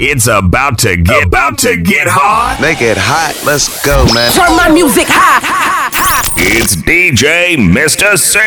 [0.00, 2.58] It's about to get about to get hot.
[2.60, 3.34] Make it hot.
[3.44, 4.30] Let's go, man.
[4.30, 5.40] Turn my music high.
[5.42, 6.22] high, high.
[6.36, 8.16] It's DJ Mr.
[8.16, 8.38] C.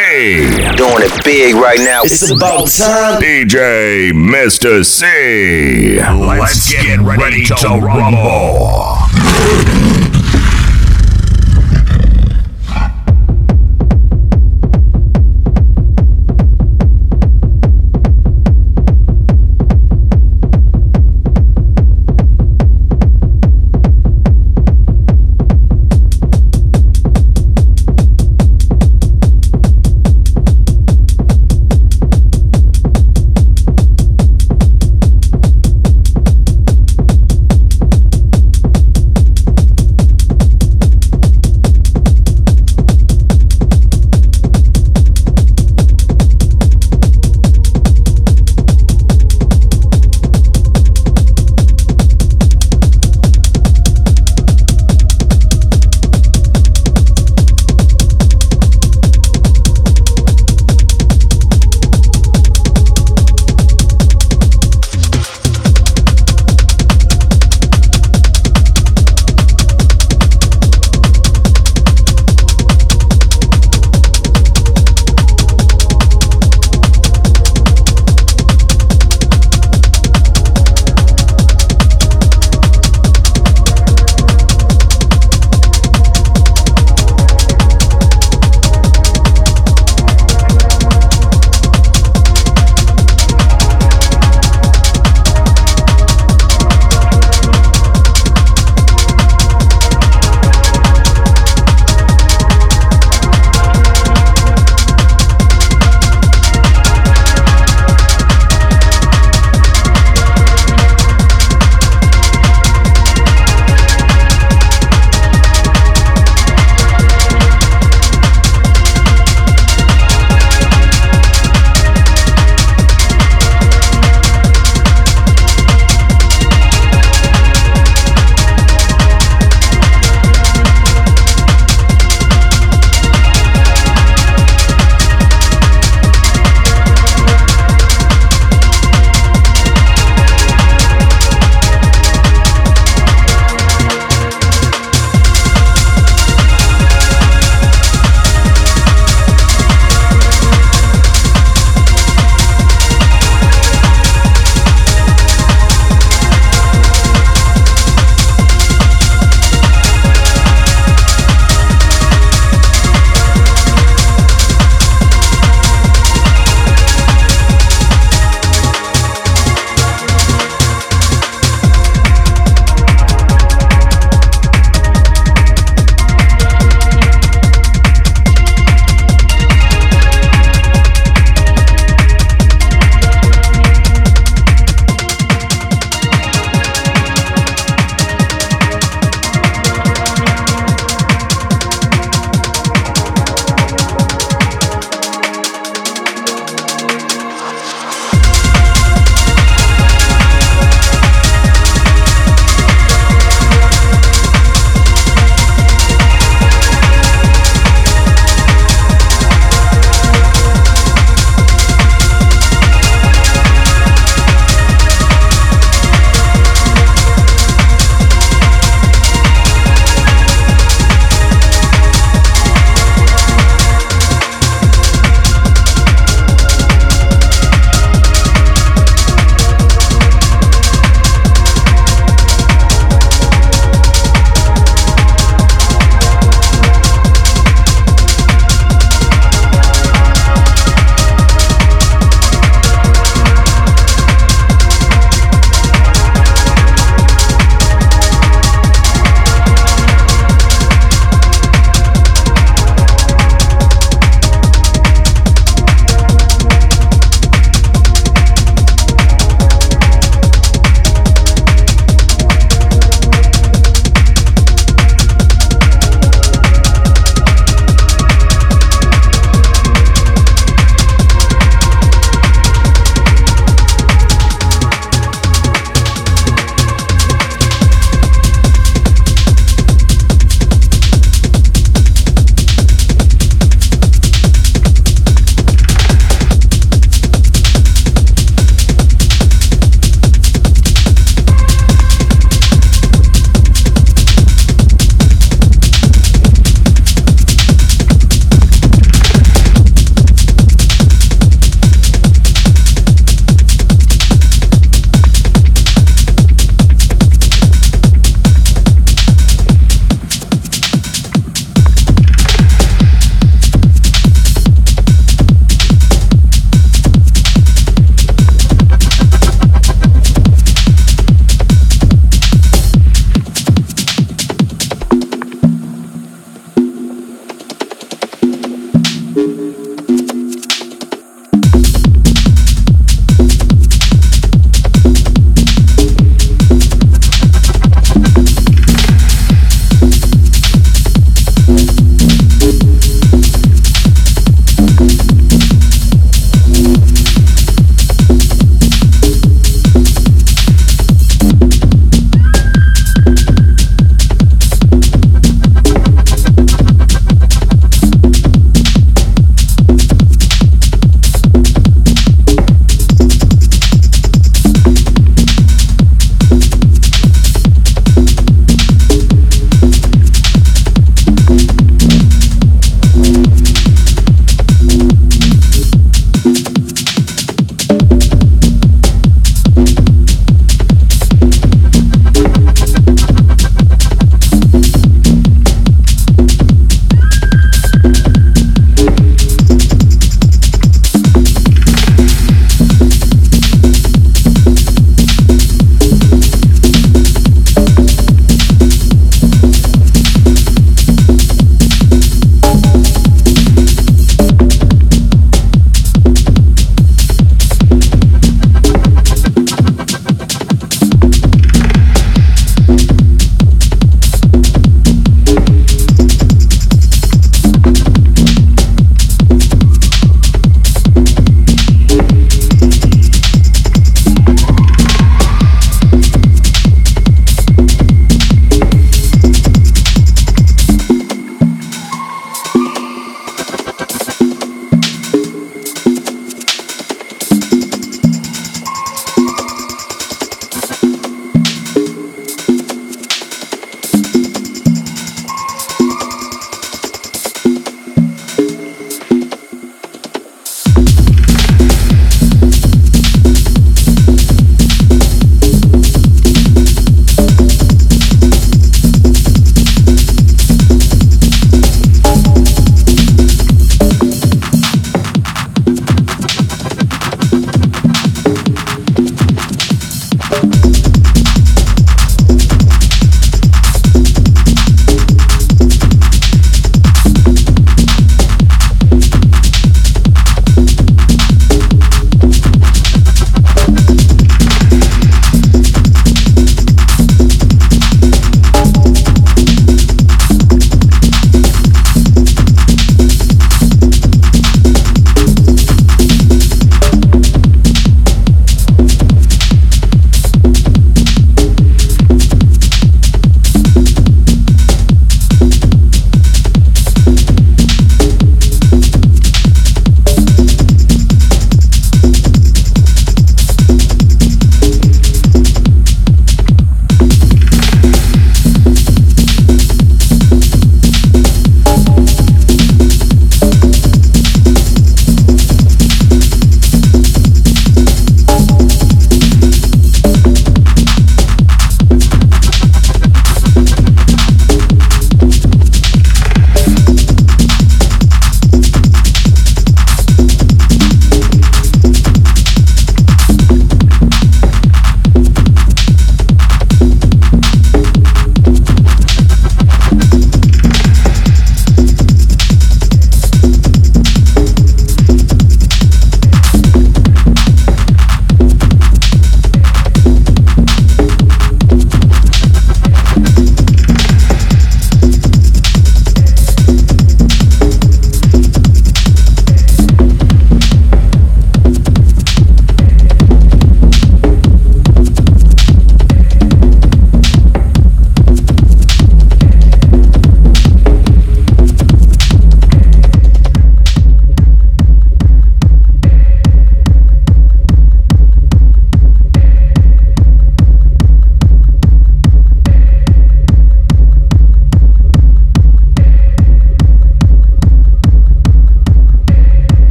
[0.78, 2.04] Doing it big right now.
[2.04, 3.22] It's about time.
[3.22, 4.86] DJ Mr.
[4.86, 6.00] C.
[6.00, 9.81] Let's get ready to rumble.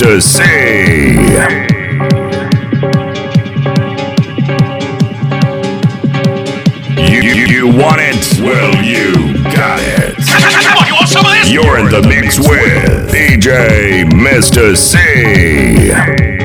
[0.00, 0.22] Mr.
[0.22, 0.42] C.
[6.96, 8.40] You, you, you want it?
[8.40, 10.16] Well, you got it.
[10.26, 11.50] Come on, you want some of this?
[11.52, 14.74] You're in the mix with DJ Mr.
[14.74, 16.39] C.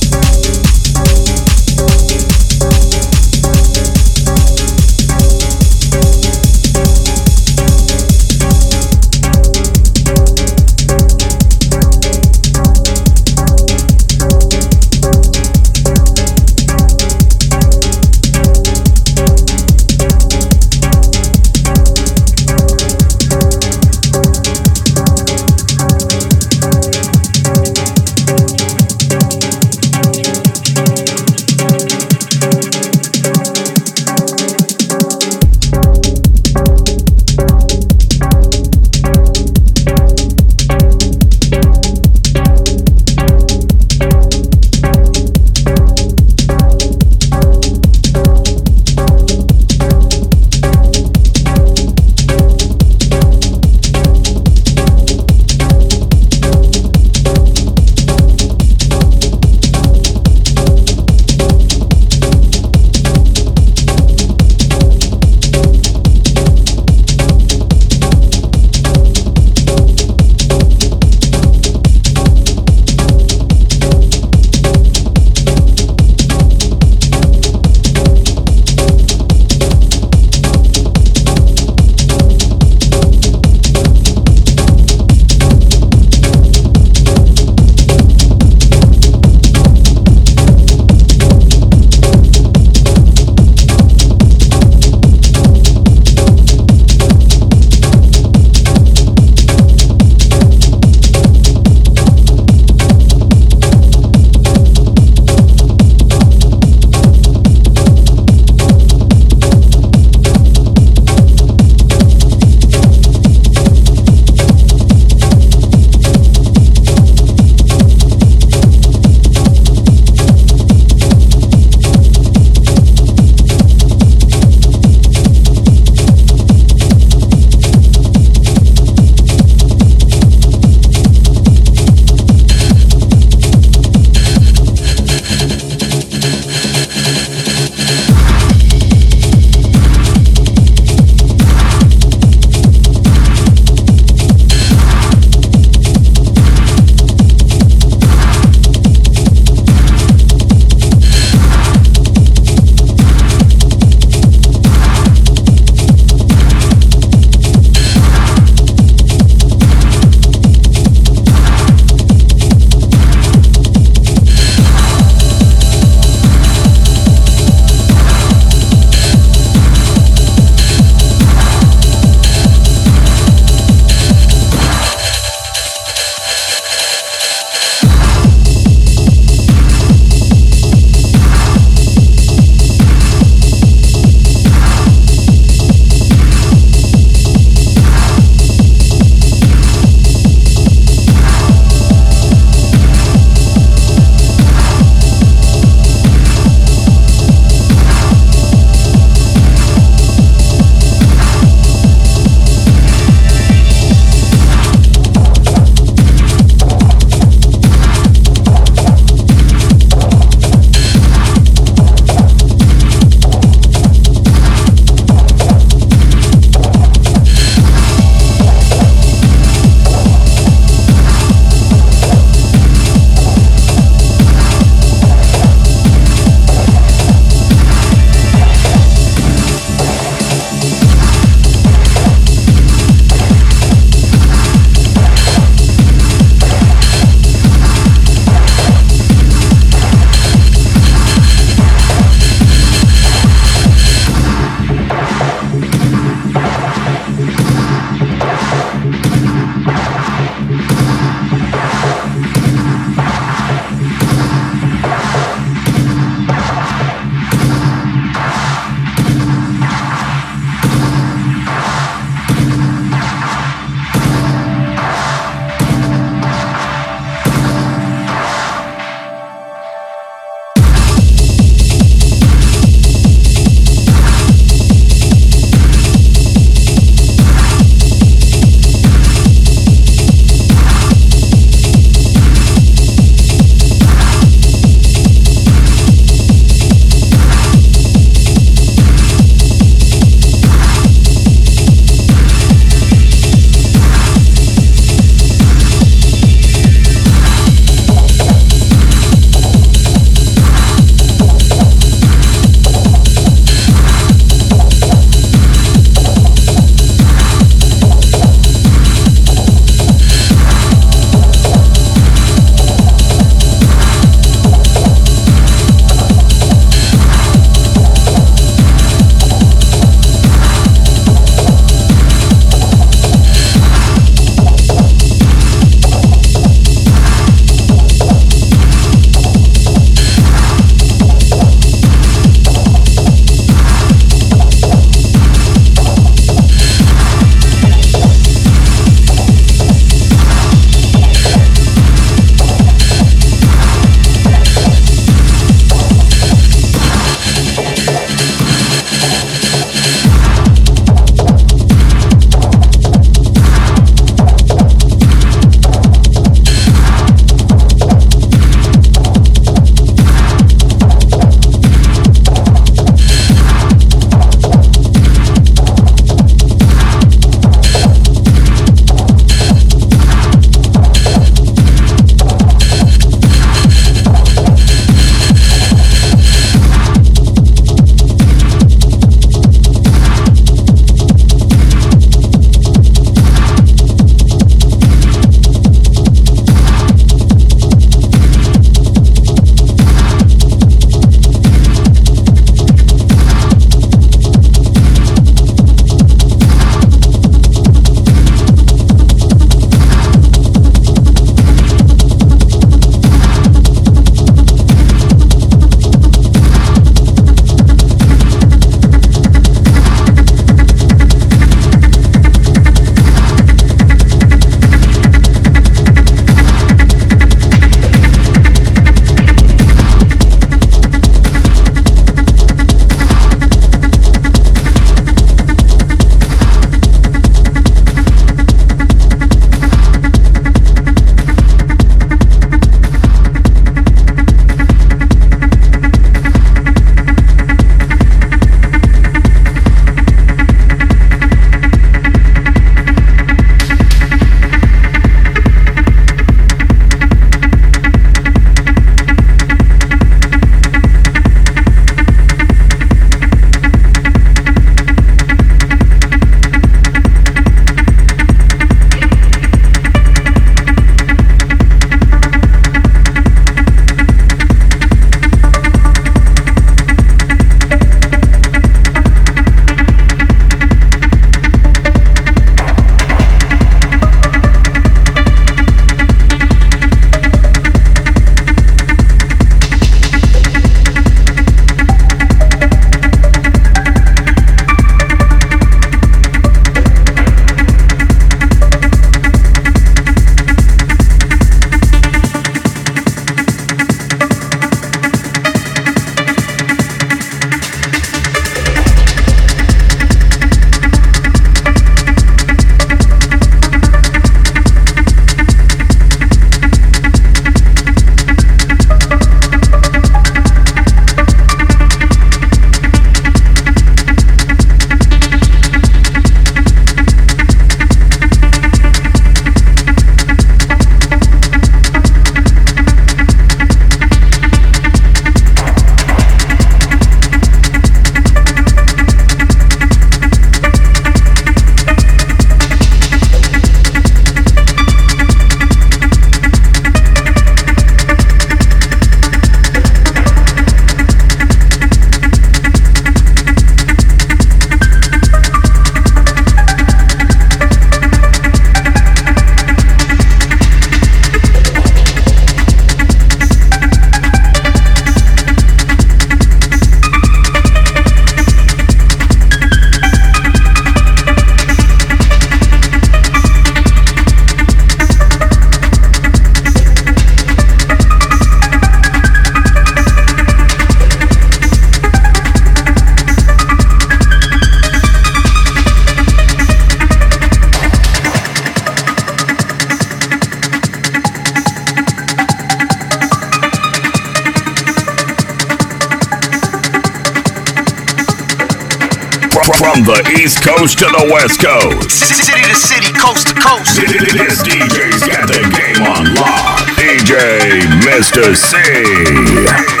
[590.11, 592.11] the East Coast to the West Coast.
[592.11, 593.95] City to city, coast to coast.
[593.95, 596.87] This DJ's got the game on lock.
[596.99, 598.55] DJ Mr.
[598.55, 600.00] C.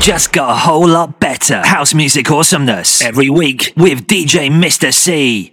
[0.00, 1.62] just got a whole lot better.
[1.62, 4.92] House music awesomeness every week with DJ Mr.
[4.94, 5.52] C.